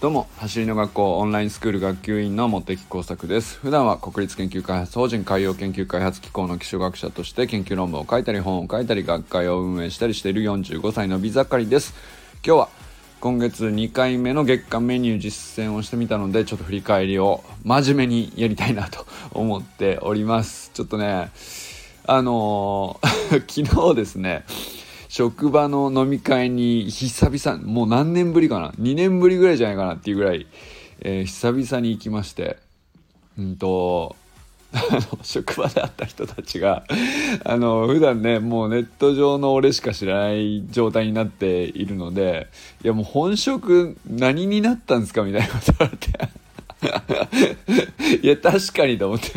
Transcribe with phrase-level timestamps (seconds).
[0.00, 3.60] どうも走りの学校オンラインスクール学級委員の茂木耕作です。
[3.60, 11.94] 普段は国立研究開発法人海洋研究開発機構の基礎学者として研究論文を書いたり本を書いたり学会を運営したりしている45歳の美盛りです。
[12.44, 12.68] 今日は
[13.20, 20.72] 今月2回目の月間メニュー実践をしてみたのでちょっと振り返りを真面目にやりたいなと思っております。
[20.74, 21.30] ちょっとね
[22.04, 24.44] あのー、 昨日ですね
[25.16, 30.46] 職場の飲み会に久々、もう何年ぶりかな ?2 年ぶりぐらいじゃないかなっていうぐらい、
[31.00, 32.58] えー、久々に行きまして、
[33.38, 34.14] うんと、
[34.74, 36.84] あの職場で会った人たちが、
[37.44, 42.48] あの、普段ね、もうネット上の俺しか知らない状態になっているので、
[42.84, 45.92] いやもう本職何になったんですかみたいなこと言わ
[48.04, 48.20] れて。
[48.22, 49.30] いや、確かにと思って。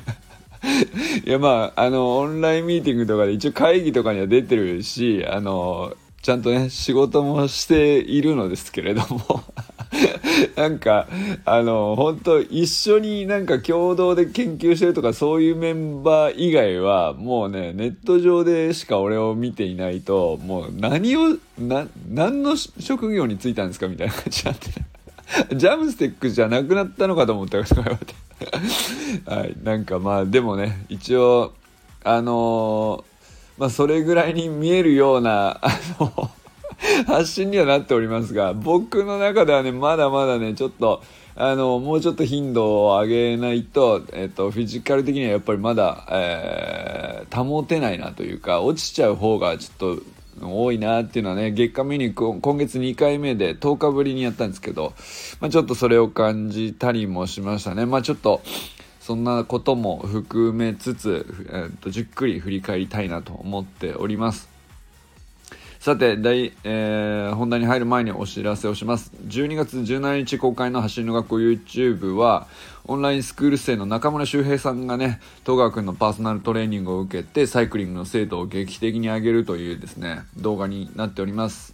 [1.26, 9.44] いやまああのオンラインミーティングとかで一応会議とかには出てるしあのちゃんとね仕事もしているのですけれども
[10.56, 11.08] なんか
[11.46, 28.14] あの本当一緒になんか共同で研究してるとかそういうメンバー以外はもうねネット上でしか俺を見ていないともう何を何の職業に就いたんですかみたいな感じになってジャムステックじゃなくなったのかと思ったから言われて。
[29.26, 31.54] はい、なんかまあでもね一応
[32.04, 36.30] あのー、まあそれぐらいに見えるような あの
[37.08, 41.02] 発信にはなっておりますが僕の中ではねまだまだねちょっと
[41.36, 50.04] あのもうちょっと頻度を上げないと、えっと、フィジカル的にはやっぱりまだ、えー、保てないなというか落ちちゃう方がちょっと
[50.42, 54.94] 多いなっていうのはね月間メニュー今月2回目で10日ぶりにやったんですけど、
[55.40, 57.86] まあ、ちょっとそれを感じたりもしましたね。
[57.86, 58.42] まあちょっと
[59.10, 64.48] そんなことも含めつつ、えー、とじっくり振り返りたいなと思っております。
[65.80, 69.12] さて大、えー、本題に入る前にお知らせをします。
[69.26, 72.46] 12月17日公開の走りの学校 YouTube は
[72.86, 81.74] オンラインスクール生の中村修平さんがね戸川君のパーソナルトレーニングを受けてサイクリングの精度を劇的に上げるというですね動画になっております。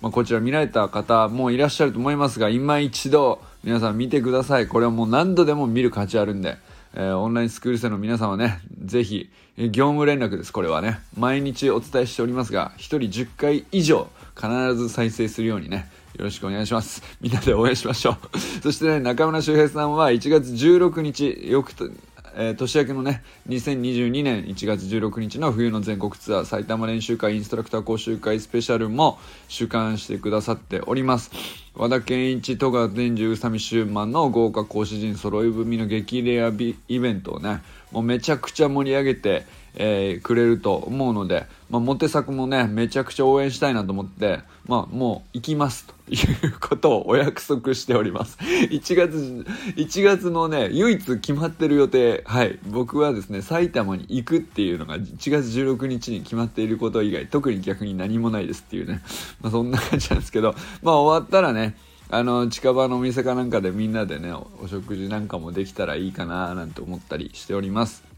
[0.00, 4.68] まあ、こちら見られた方もいらっしゃると思いますが今一度皆さん見てください。
[4.68, 6.56] これはもう何度でも見る価値あるんで
[6.94, 11.00] えー、オンラインスクール生の皆さんはね、ぜひ、え、業務連絡です、これはね。
[11.16, 17.02] 毎日お伝えしておりますが、1人10回以上必ず再生するようにね、よろしくお願いします。
[17.20, 18.38] みんなで応援しましょう。
[18.62, 21.88] そしてね、中村修平さんは1月16日、よくと、
[22.36, 29.18] えー、年明けのね、2022年1月16日の冬の全国ツアー埼玉練習会インストラクター講習会スペシャルも
[29.48, 31.30] 主観してくださっております。
[31.74, 46.16] 和田健一、戸川伝授、宇佐美修馬の豪華講師陣揃い踏みの激レアイベントをね、もうめちゃくちゃ盛り上げて、えー、くれると思うので、まあ、モテ作もね、めちゃくちゃ応援したいなと思って、まあ、もう行きますとい
[46.48, 48.38] うことをお約束しております。
[48.70, 59.02] 1月、1月のね、唯一決まってる予定、はい、僕はですね、埼玉に行くっていうのが1月16日に決まっていること以外、特に逆に何もないですっていうね、
[59.40, 61.76] まあ、そんな感じなんですけど、まあ終わったらね、
[62.12, 68.09] あの近場のお店かなんかでみんなでねお食事なんかもできたらいいかななんて思ったりしております。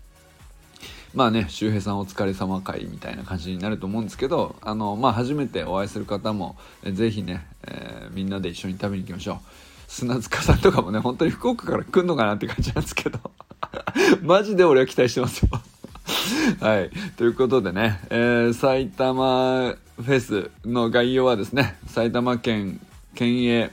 [1.15, 9.39] まあね周平さんお疲れ様会みたいな感じになると思うんですけどあのまあ初めてお会いする方も是非ね、えー、みんなで一緒に食べに行きましょう。
[9.89, 13.19] 砂塚さんとかもね本当に福岡から来んのかなって感じなんですけど。
[14.23, 15.49] マジで俺は期待してますよ。
[16.61, 16.91] はい。
[17.17, 22.81] ということでね、えー、埼玉フェスの概要はですね、埼玉県
[23.15, 23.71] 県営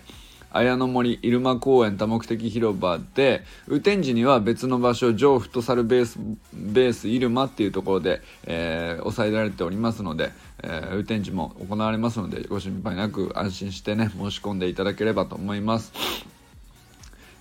[0.52, 6.20] 綾の森入間公園多目的広場で雨天時には別の場所上フットサルベース
[6.54, 10.32] ベース入間っていうところで、えー、抑えられておりますので、
[10.64, 15.94] えー、雨天時も行われますのでご心配なく安心してね申し込んでいただければと思います。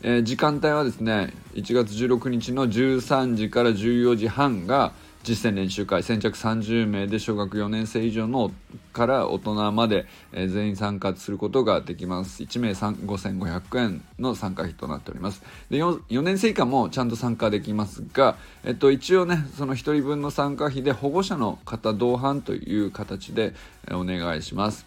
[0.00, 4.92] えー、時間帯はですね1月16日の13時から14時半が
[5.28, 8.50] 実践練習会先着30名で小学4年生以上の
[8.94, 12.42] から大人まで、えー、全員参加することができます。
[12.42, 15.42] 1名5500円の参加費となっております。
[15.68, 23.52] で 4, 4年生以下もちゃんと参加できますが、えっと、一応ねその1人分の参加費で保護者の方同伴という形で、
[23.86, 24.86] えー、お願いします。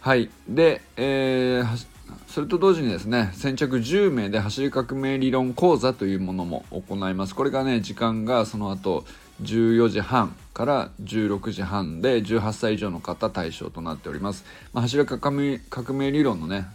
[0.00, 0.30] はい。
[0.48, 1.92] で、えー
[2.26, 7.34] それと同時にですね先着10名で走り革命理論講座というものも行います。
[7.34, 9.04] これがね時間がその後
[9.40, 16.66] 14時半から16時半で18歳以上の方対象となっております、まあ、柱革命革命理論のね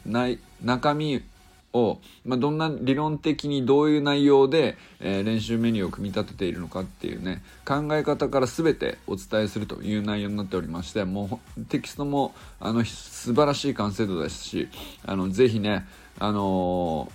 [0.64, 1.24] 中身
[1.74, 14.70] を、まあ、どんな理論的にどういう内容で、えー、練習メニューを組み立てているのかっていうね考え方から全てお伝えするという内容になっておりましてもうテキストもあの素晴らしい完成度ですし
[15.06, 15.86] あのぜひね、
[16.20, 17.12] あの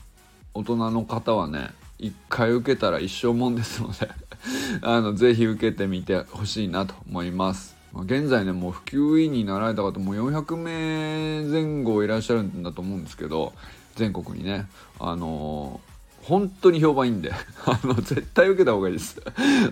[0.54, 4.10] ー、大人の方はね一回受けたら一生もんですので
[4.82, 7.76] あのぜひ受けてみてほしいなと思います。
[7.94, 13.52] 現在ねもう普及委員になられた方も400名前後いらっしゃるんだと思うんですけど
[13.96, 14.66] 全国にね
[14.98, 17.32] あのー、本当に評判いいんで
[17.66, 19.20] あの絶対受けた方がいいです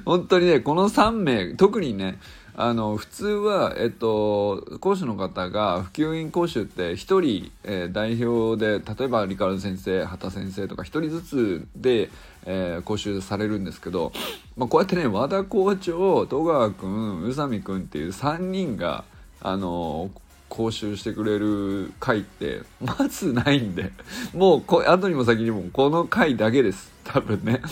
[0.04, 2.18] 本当にねこの3名特にね
[2.62, 12.10] あの普通は、えっと、講師の方が普及員講習って1人、えー、代表で例えばリカル先生畑先生とか1人ずつで、
[12.44, 14.12] えー、講習されるんですけど、
[14.60, 19.04] まあ、こうやってね和田校長戸川君宇佐美君っていう3人が
[19.40, 20.10] あの
[20.50, 23.90] 講習してくれる回って まずないんで
[24.34, 26.92] もうこ後にも先にもこの回だけです。
[27.04, 27.62] 多分ね。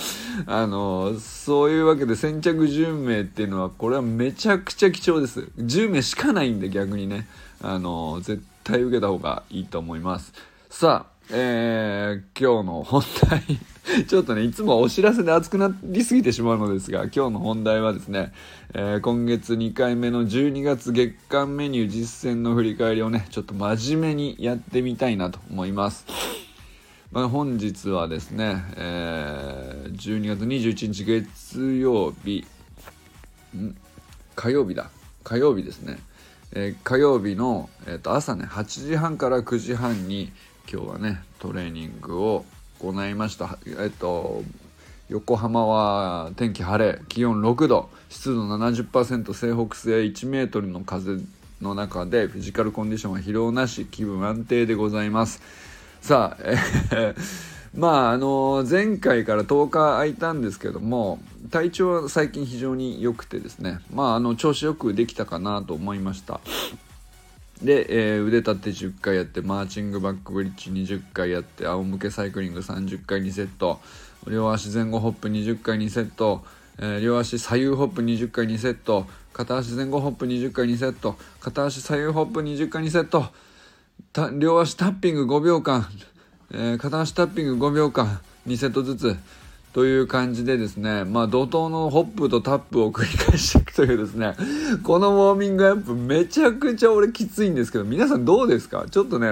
[0.46, 5.46] あのそういうわけで先着10名っていうのはこれはめちゃくちゃ貴重です。
[5.58, 7.28] 10名しかないんで逆にね。
[7.60, 10.32] あの絶対受けた方がいいと思います。
[10.70, 13.42] さあえー、今日の本題。
[14.06, 18.32] ちょっとねいつもお知らせで熱くなりすぎてしまうのですが今日の本題はですね、
[18.74, 26.06] えー、今月2回目の12月月間メニュー実践の振り返りをねちょっと真面目にやってみたいなと思います。
[27.12, 32.46] まあ、本日はですね、えー、12月21日月曜日
[33.56, 33.74] ん？
[34.34, 34.90] 火曜日だ。
[35.24, 35.98] 火曜日ですね、
[36.52, 40.32] えー、火曜日の、えー、と朝ね8時半から9時半に
[40.70, 42.44] 今日はねトレーニングを
[42.78, 43.58] 行いました。
[43.66, 44.42] えっと
[45.08, 51.18] 横浜は天気晴れ気温6度湿度70%西北西1メートルの風
[51.62, 55.40] の中でフィジカルコンディションは疲労なし気分安定でございます。
[56.02, 57.16] さあ、えー、
[57.74, 61.18] まああの前回から10日空いたんですけども
[61.50, 66.40] 体調は最近非常に良くてですねまああの調子よくできたかなと思いました。
[67.62, 73.80] で、えー、腕立て10回やってマーチングバックブリッジ20回やって仰向けサイクリング30回2セット
[74.28, 76.44] 両足前後ホップ20回2セット、
[76.78, 83.26] えー、両足左右ホップ20回2セット片足前後ホップ20回2セット片足左右ホップ20回2セット
[84.38, 85.86] 両足タッピング5秒間、
[86.52, 89.16] えー、片足タッピング5秒間2セットずつ
[89.72, 94.34] という感じでですね、まあ、怒涛のホップとタップを繰り返していくというですね、
[94.82, 98.86] このウォーミングアップめちゃくちゃ俺きついんですけど、皆さんどうですか？
[98.90, 99.28] ちょっとね、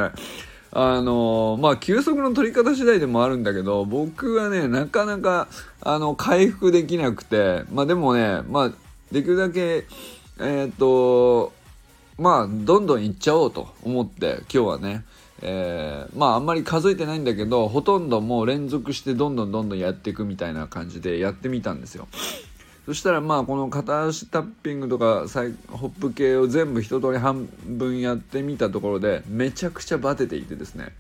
[0.72, 5.48] あのまあ、休息の取り方次第でもあるんだけど、僕はね、なかなか、
[5.80, 8.72] あの、回復できなくて、まあでもね、まあ、
[9.10, 9.86] できるだけ、
[10.38, 11.52] えっ、と、
[12.18, 15.04] まあ、どんどんいっちゃおうと思って、今日はね、
[15.42, 22.08] えー、まああんまり数えてないんだけどほとんどもう連続してどんどんどんどんやっていくみたいな感じでやってみたんですよ。
[22.86, 30.94] そしたらまあこの片足タッピングとかサイホップ系を全部一通り半分やってみたところでめちゃくちゃバテていてですね。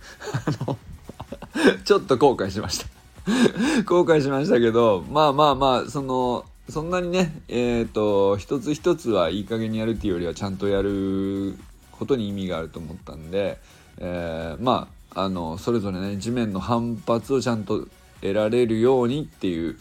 [1.84, 2.86] ちょっと後悔しました。
[3.86, 11.56] 後悔しましたけどまあまあまあそのそんなにねえっ、ー、と一つ一つはいい加減にやるっていうよりはちゃんとやる
[11.92, 13.58] ことに意味があると思ったんで
[13.98, 17.86] えー、まああのそれぞれね地面の反発をちゃんと
[18.20, 19.76] 得られるようにっていう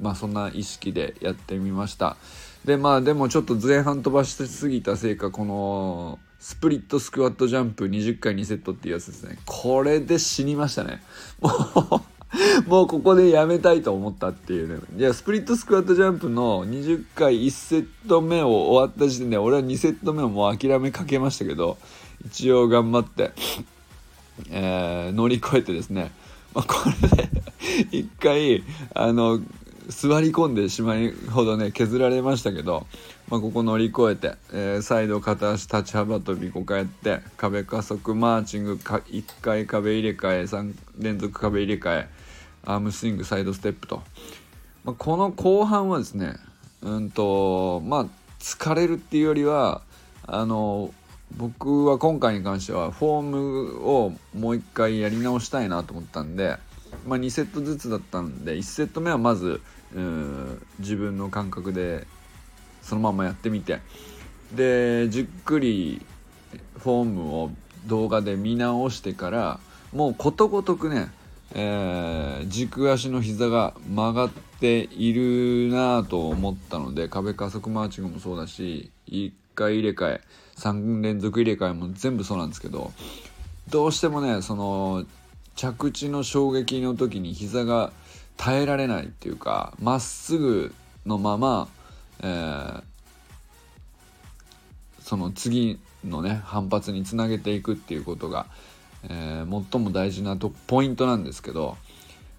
[0.00, 2.16] まあそんな意識でやってみました。
[2.64, 9.38] でまあでもちょっと前半飛ばしすぎたせいかこのスプリットスクワットジャンプ20回2セットっていうやつですね。
[9.44, 11.02] これで死にましたね。
[11.40, 12.13] もう
[12.66, 14.80] もうここでやめたいと思ったっていうね。
[14.96, 21.78] いや、スプリットスクワットジャンプの20回1セット目を終わった時点で、俺は2セット目をもう諦めかけましたけど、
[22.26, 23.32] 一応頑張って、
[24.50, 26.12] えー、乗り越えてですね、
[26.54, 27.28] まあ、これで
[27.98, 28.64] 一回
[28.94, 29.40] あの
[29.88, 32.86] 座り込んでしまいほどね削られましたけど、
[33.28, 42.08] まあ、ここ乗り越えて、えー、サイド片足立ち幅跳び5回やって壁加速マーチングか1回壁入れ替え3連続壁入れ替え
[42.64, 44.02] アームスイングサイドステップと、
[44.84, 46.36] まあ、この後半はですね
[46.82, 48.06] うんとまあ
[48.40, 49.82] 疲れるっていうよりは
[50.26, 50.92] あの
[51.36, 56.58] 僕は今回に関してはフォームをもう一回やり直したいなと思ったんで、
[57.06, 59.60] まあ、2セットずつだったんで1セット目はまず
[60.78, 62.06] 自分の感覚で
[62.82, 63.80] そのままやってみて
[64.54, 66.04] でじっくり
[66.78, 67.50] フォームを
[67.86, 69.60] 動画で見直してから
[69.92, 71.08] もうことごとくね、
[71.52, 80.20] えー、軸足の膝が曲がっているなと思ったので壁加速マーチングもそうだし1回入れ替え
[80.56, 82.92] 3連続入れ替えも全部そうなんですけど
[83.68, 85.04] どうしてもねその
[85.56, 87.92] 着地の衝撃の時に膝が
[88.36, 90.74] 耐えられないっていうかまっすぐ
[91.06, 91.68] のまま、
[92.22, 92.82] えー、
[95.00, 98.46] その次のね反発につなげていくっていうことが、
[99.08, 101.76] えー、最も大事なとポイントなんですけど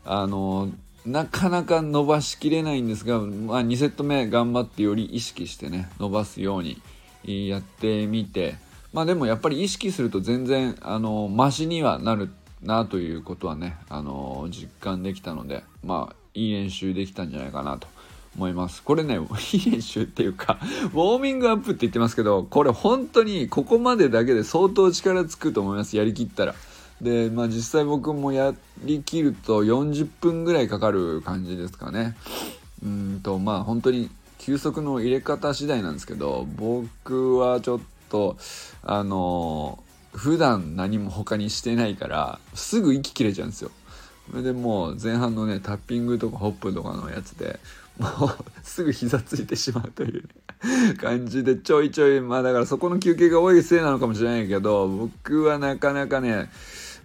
[0.06, 0.70] あの
[1.06, 6.82] なかなか伸ばしきれないんですが、まあ、2セット目頑張ってより意識してね伸ばすように
[7.48, 8.56] やってみて
[8.92, 12.30] まあでもやっぱり意識すると全然あのマシにはなる
[12.64, 17.88] なということはねあの実感できたのでまあいい練習できたんじゃないかなと
[18.36, 18.84] 思います。
[18.84, 19.20] これね
[19.54, 26.56] いい練習っていうかウォーミングアップって言ってますけどこれ本当にここまでだけで相当力つくと思いますやりきったら。
[27.02, 32.16] でまあ実際僕もやりきると40分ぐらいかかる感じですかね。
[32.84, 38.38] うんとまあ本当に休息の入れ方次第なんですけど僕はちょっと
[38.84, 39.80] あの
[40.14, 43.72] 普段何も他にしてないからすぐ息切れちゃうんですよ。
[44.32, 47.60] それでもう前半のねタッピングとかホップとかのやつで
[48.00, 48.30] もう
[48.64, 56.50] すぐ膝ついてしまうという、ね、感じでちょいちょいまあだからそこの休憩が多いせいなのかもしれないけど僕はなかなかね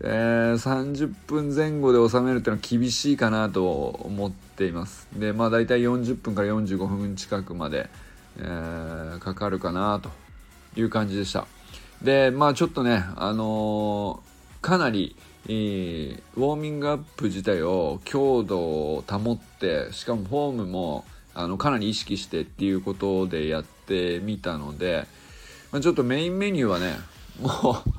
[0.02, 5.06] えー、30分前後で収めるっていうのは厳しいかなと思っています。
[5.14, 7.90] でまあ大体40分から45分近くまで、
[8.38, 10.10] えー、かかるかなと
[10.80, 11.46] いう感じでした。
[12.00, 15.16] でまあちょっとねあのー、かなり、
[15.46, 21.04] ウォーミングアップ自体を強度を保ってしかもフォームも
[21.34, 25.06] あのかなり意識してっていうことでやってみたので、
[25.72, 26.96] まあ、ちょっとメインメニューはね
[27.40, 27.90] もう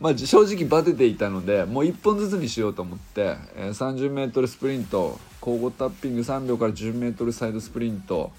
[0.00, 8.32] まあ、正直バテていたのでもう1本ずつにしようと思って、え、30m スプリント交互タッピング3秒から 10m サイドスプリント、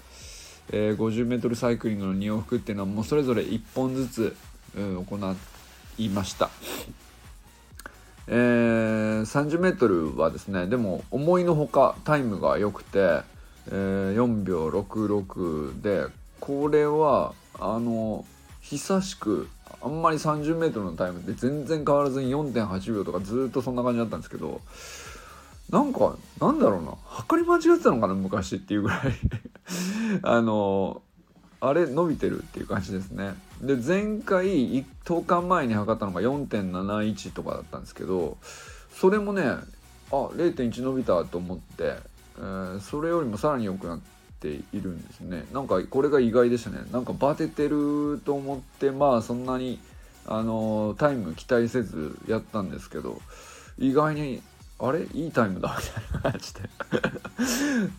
[0.70, 4.36] えー、50m サイクリングの2往復っていうのはもうそれぞれ1本ずつ、
[4.76, 5.36] うん、行
[5.96, 6.50] いました。
[8.26, 13.20] えー、30m はですねでも思いのほかタイムが良くて、
[13.68, 16.06] えー、4秒66で
[16.40, 18.24] これはあの
[18.60, 19.48] 久しく
[19.82, 24.60] あんまり 30m のタイムって全然変わらずに4.8秒とかずっとそんな感じだったんですけど
[25.70, 29.00] なんかなんだろうな測り間違ってたのかな昔っていうぐらい。
[30.22, 31.02] あの
[31.64, 33.34] あれ伸びてるっていう感じですね。
[33.62, 38.36] で前回10日前に測ったのが4.71とかだったんですけど
[38.92, 39.62] それもねあ
[40.10, 41.94] 0.1伸びたと思って、
[42.36, 44.00] えー、それよりもさらに良くなっ
[44.40, 45.44] ているんですね。
[45.52, 46.80] なんかこれが意外でしたね。
[46.92, 49.80] なんかバテてると思ってまあそんなに
[50.26, 53.20] あのタイム期待せずやったんですけど
[53.78, 54.42] 意外に
[54.78, 55.04] あれ？
[55.14, 55.78] いいタイムだ。
[55.78, 56.60] みたいな感じで。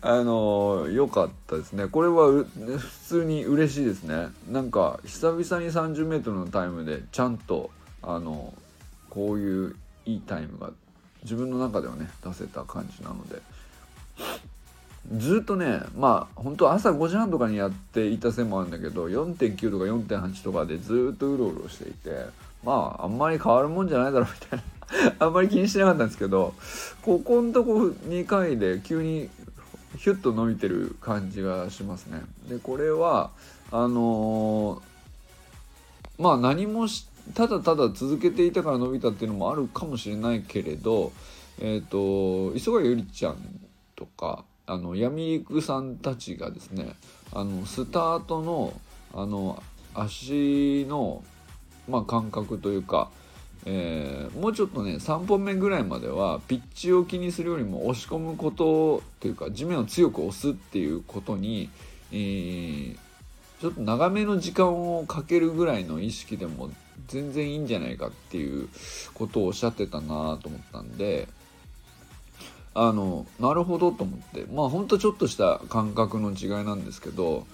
[0.02, 1.86] あの良かったですね。
[1.88, 2.46] これは普
[3.06, 4.28] 通に嬉しいですね。
[4.50, 7.70] なんか久々に 30m のタイムでちゃんと
[8.02, 8.52] あの
[9.10, 10.70] こういういいタイムが
[11.22, 13.40] 自分の中ではね出せた感じなので。
[15.16, 22.10] ずっとねまあ本当朝5時半とかにやっていた線もあるんだけど4.9とか4.8とかでずっとうろうろしていて
[22.64, 24.64] まああんまり変わるもんじゃないだろうみたいな。
[25.18, 26.54] あんまり気にしなかったんですけど
[27.02, 27.78] ここんとこ
[28.08, 29.28] 2回で急に
[29.96, 32.22] ヒュッと伸びてる感じがしますね。
[32.48, 33.30] でこれは
[33.72, 41.12] あのー、まあ何もしただただ続けていたから伸びたっていうのもあるかもしれないけれど
[41.58, 43.36] えっ、ー、と磯貝ゆりちゃん
[43.96, 46.94] とかあの闇陸さんたちがですね
[47.32, 48.78] あのスタートの
[49.14, 49.62] あの
[49.94, 51.24] 足の、
[51.88, 53.10] まあ、感覚というか、
[53.68, 61.68] えー、もうちょっとね3本目ぐらいまではピッチを気にするよりも押し込むことというか地面を強く押すっていうことに、
[62.12, 62.96] えー、
[63.60, 66.70] ちょっと長めの時間をかけるぐらいの意識でも
[67.08, 68.68] 全然いいんじゃないかっていう
[69.14, 71.26] ことをおっしゃってたなと思ったんで
[72.72, 77.46] あのなるほどと思ってまあほんとちょっとした感覚の違いなんですけど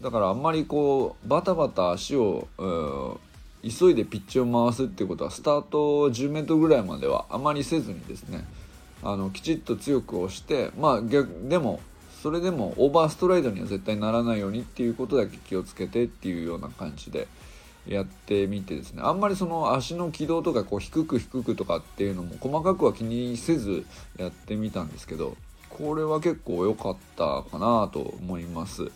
[0.00, 2.48] だからあんまりこうバタバタ足を、
[3.62, 8.44] 急いでピッチを回すってことはスタート 10m ぐらいまではあまりせずにですね
[9.02, 11.80] あのきちっと強く押してまあ逆でも
[12.22, 17.26] それでもオーバーストライドには絶対ならないようにっていうことだけ気をつけてっていうような感じで
[17.86, 19.02] やってみてですね。
[19.04, 23.84] あんまりその足の軌道とかこう低く低くとかっていうのも細かくは気にせず
[24.18, 25.36] やってみたんですけど
[25.68, 28.92] これは結構良かったかなと思います。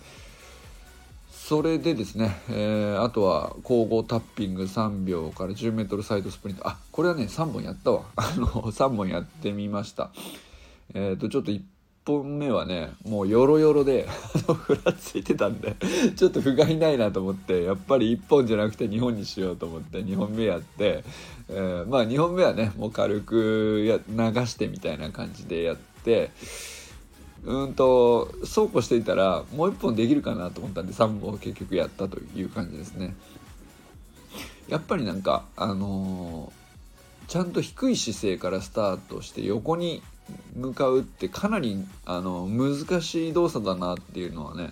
[1.49, 6.67] それでですね、えー、あとは交互タッピング3秒から 10m サイドスプリント。
[6.67, 8.03] あこれはね3本やったわ。
[8.17, 10.11] あの3本やってみました。
[10.93, 11.62] えっ、ー、とちょっと1
[12.05, 14.09] 本目はねもうヨロヨロで
[14.59, 15.76] ふらついてたんで
[16.19, 21.05] ちょっと不甲斐ないなと思ってやっぱり1本じゃなくて2本にしようと思って2本目やって、
[21.49, 26.33] えー、まあ2本目はねもう軽くや流してみたいな感じでやって
[27.45, 33.14] うんとそうこうしていたらもう1本できるかなと思ったんで3本結局やったという感じですね。
[34.69, 40.02] やっぱりなんかあのー、ちゃんと低い姿勢からスタートして横に
[40.55, 44.71] 向かうってかなりあの難しい動作だなっていうのはね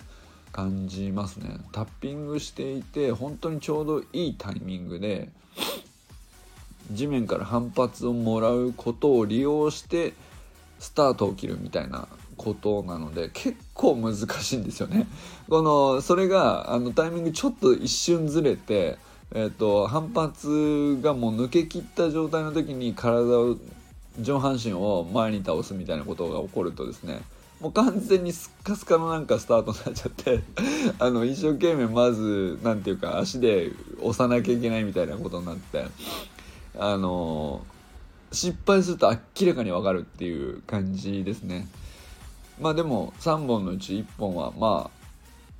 [0.51, 5.29] 感じますねタッピングしていて本当にちょうどいいタイミングで
[6.91, 10.13] 地面から反発をもらうことを利用して
[10.79, 12.07] スタートを切るみたいな
[12.37, 15.07] ことなので結構難しいんですよね。
[15.49, 18.97] このそれがあのタイミングちょっと一瞬ずれて、
[19.33, 23.57] えーと反発がもう抜けきった状態の時に体を
[24.19, 27.21] 上半身を前に倒すみたいなことが起こるとですね
[27.59, 30.41] もう完全にスッカスカのなんかスタートになっちゃって
[30.99, 35.85] あの一生懸命まず何て言うか足で押さなきゃいけないみたいなことになって
[36.77, 37.65] あの
[38.31, 41.67] 失敗すると明らかに分かるっていう感じですね
[42.59, 45.05] まあでも3本のうち1本はまあ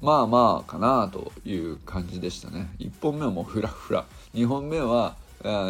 [0.02, 2.70] まあまあかなという感じでしたね。
[2.80, 4.06] 1本目はもうフラフラ。
[4.34, 5.16] 2本目は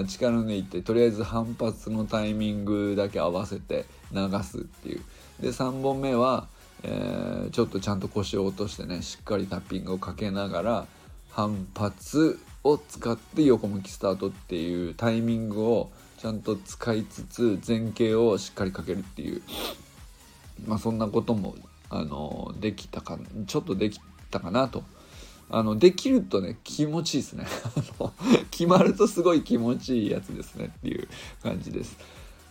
[0.08, 5.01] 力抜いてとりあえず反発のタイミングだけ合わせて流すっていう。
[5.41, 6.48] で3本目は、
[6.84, 10.88] えー、ちょっとちゃんと腰を落としてねしっかりタッピングをかけながら
[11.32, 19.41] 反発を使って横向きスタートっていうタイミングをちゃんと使いつつ前傾をしっかりかけるっていう。
[20.66, 21.56] まあそんなことも
[21.90, 24.00] あのできたかちょっとでき
[24.32, 24.84] たかなと。
[25.50, 27.46] あのできるとね気持ちいいですね。
[28.50, 31.08] 決まるとすごい気持ちいいやつですねっていう
[31.44, 31.98] 感じです。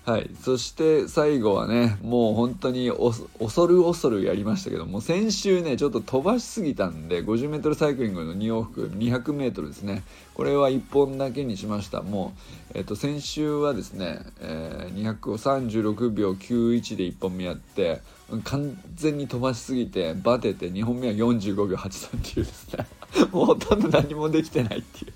[0.05, 0.31] はい。
[0.41, 10.05] そして最後はねもう本当に恐る恐るやりましたけども先週ねちょっと飛ばしすぎたんで 50m サイクリングの2往復 200m ですね。
[10.35, 12.03] これは1本だけにしました。
[12.03, 12.33] も
[12.75, 18.01] う、えっと、先週はですね、えー、200を36秒91で1本目やって
[18.43, 22.87] 完全に飛ばしすぎてバテて2本目は45秒83っていうですね。
[23.31, 25.13] もうほとんど何もできてないっていう。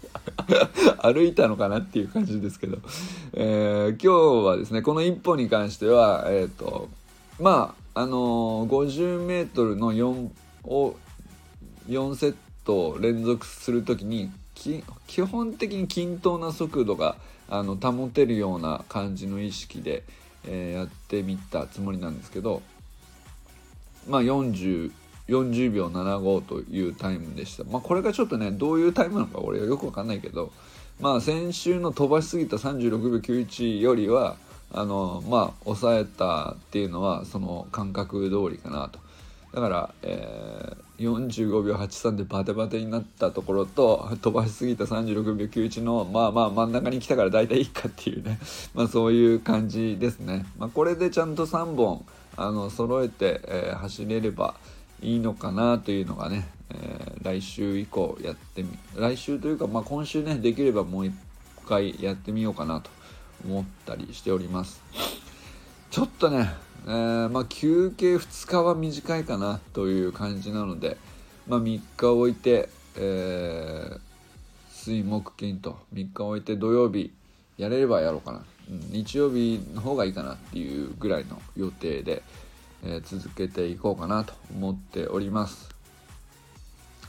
[1.03, 2.79] 歩いたのかなっていう感じですけど、
[3.33, 6.89] えー、今日はですねこの1本に関してはえっ、ー、と
[7.41, 10.31] まああのー、50m の4
[10.65, 10.95] を
[11.89, 14.31] 4セット連続する時に
[15.07, 17.17] 基本的に均等な速度が
[17.49, 20.03] あの保てるような感じの意識で、
[20.47, 22.63] えー、やってみたつもりなんですけど
[24.09, 24.93] まあ40
[25.29, 27.65] 40秒75というタイムでした。
[27.65, 30.51] まあこれがちょっとね、どういうタイムなのか俺はよくわかんないけど、
[31.01, 34.37] まあ先週の飛ばしすぎた36秒91よりは、
[34.73, 38.99] あの、まあ抑えたっていうのはその感覚通りかなと。
[39.53, 48.39] だから、えー、45秒83でバテバテになったところと飛ばしすぎた36秒91のまあまあ真ん中に来たから大体いいかっていうね
[48.75, 50.45] まあそういう感じですね。
[50.59, 52.05] まあ、これでちゃんと3本
[52.37, 54.55] あの揃えて、えー、走れれば
[55.01, 61.15] いいのかなというのがね、えー、来週以降やってみ来週というか、まあ、今週ねできればもう一
[61.69, 62.91] 回やってみようかなと
[63.45, 64.83] 思ったりしております
[65.91, 66.51] ちょっとね、
[66.89, 70.97] えー、まあ、休憩2日は短いかなという感じなので、
[71.47, 74.01] まあ、3日置いて、えー、
[74.71, 77.13] 水木金と3日置いて土曜日
[77.59, 82.23] やれればやろうかな、うん、日曜日の方がいいかなっていうぐらいの予定で、
[82.83, 85.69] えー、続けていこうかなと思っております。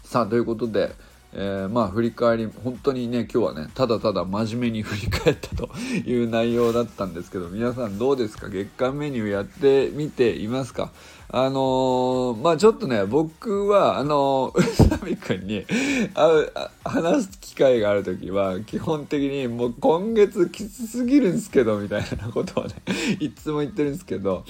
[0.04, 0.92] さあということで、
[1.32, 8.50] えー、まあ振り返り本当にね今日はねただただ真面目に振り返ったという内容だったんですけど皆さんどうですか？
[8.50, 10.92] 月間メニューやってみていますか？
[11.32, 15.66] あのー、まあちょっとね僕はあの、 宇佐美君に
[16.84, 22.74] 話す機会がある時は基本的にもう今月きつすぎるんですけどみたいなことをね
[23.22, 24.44] いつも言ってるんですけど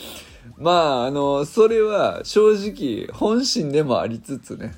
[0.58, 4.74] まああのそれは正直本心でもありつつね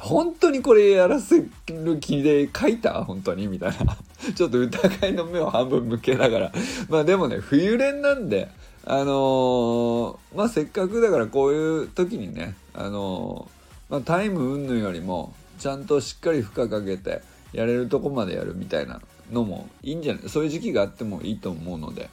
[0.00, 1.36] 本当にこれやらせ
[1.68, 3.04] る気で書いた？
[3.04, 3.46] 本当に？
[3.46, 3.96] みたいな。
[4.34, 6.52] ちょっと疑いの目を半分向けながら。
[6.88, 8.48] まあでもね冬練なんで
[8.84, 17.20] あのー、まあせっかくだからこういう時にねあのー、まあ、タイム云々よりもちゃんとしっかり負荷かけて
[17.52, 20.28] やれるとこまでやるみたいなのもいいんじゃない？
[20.28, 22.08] そういう時期があってもいいと思うので。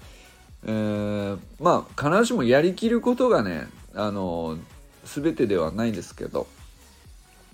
[0.66, 4.58] えー、まあ必ずしもやりきることがねあの
[5.06, 6.48] 全てではないですけど。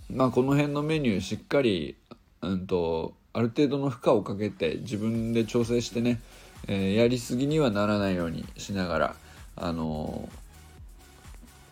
[0.10, 1.96] まあこの辺のメニューしっかり、
[2.42, 6.20] うんと、ある程度の負荷をかけて自分で調整してね、
[6.68, 9.16] えー、やりすぎにはならないようにしながら
[9.56, 10.30] あの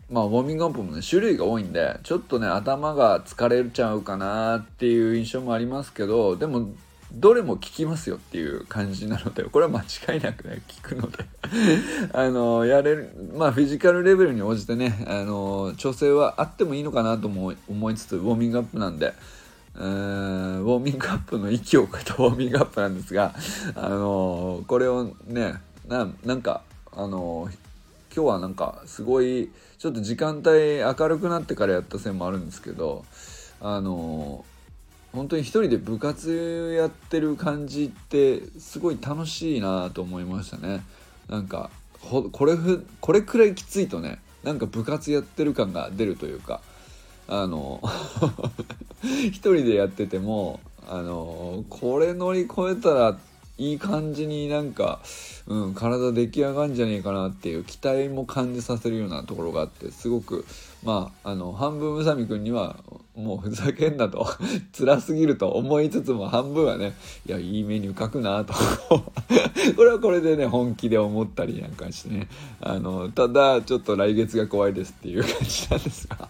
[0.09, 6.69] まあウォーミングアップもね種類が多いんでちょっとね頭が疲れちゃうかなっていう印象もありますけどでも
[7.13, 11.25] どれも効きますよっていう感じなのでこれは間違いなくね効くので
[12.13, 19.13] あのやれるまあフィジカルレベルに応じてねあの調整はあってもいいのかなとも思いつつウォーミングアップなんで。
[19.73, 23.33] ウォーミングアップの息を超えた ウォーミングアップなんですが、
[23.73, 27.49] あのこれをねななんか、あの
[28.13, 33.05] 今日はなんかすごいちょっと時間帯明るくなってからやったせいもあるんですけど
[33.61, 34.43] あの
[35.13, 40.81] 本当に一人で部活やってる感じってすごい楽しいなと思いましたね。
[41.27, 41.69] なんか
[42.01, 42.55] これ
[42.99, 46.61] これくらいきついとねなんか部活やってる感が出るというか
[47.27, 47.81] あの
[49.03, 53.17] 一人でやっててもあのこれ乗り越えたら
[53.57, 54.99] いい感じになんか、
[55.45, 60.45] うん、体出来上がるんじゃねえかなっていう期待も感じさせるようなところがあってすごく
[60.83, 62.77] まああの半分宇佐美くんには
[63.15, 64.25] もうふざけんなと
[64.77, 66.93] 辛すぎると思いつつも半分はね
[67.27, 68.53] いやいいメニュー書くなと。
[69.75, 72.27] これはこれでね本気で思ったりなんかしてね。
[72.61, 76.29] あのただちょっと来月が怖いですっていう感じなんですが。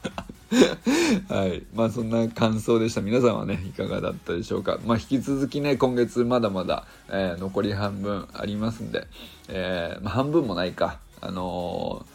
[1.29, 1.63] はい。
[1.73, 3.01] まあそんな感想でした。
[3.01, 4.79] 皆さんはねいかがだったでしょうか。
[4.85, 9.07] まあ引き続きね今月まだまだ、えー、残り半分ありますんで、
[9.47, 10.99] えー、まあ、半分もないか。
[11.21, 12.05] あの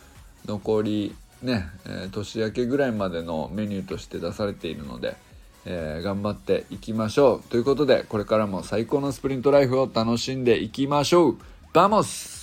[0.44, 1.14] ー、残り
[1.46, 5.16] ね、え年明けぐらいまでのメニューとして出されているので、
[5.64, 7.48] え頑張っていきましょう。
[7.48, 11.38] ということでこれからも最高のスプリントライフを楽しんでいきましょう。
[11.72, 12.35] Vamos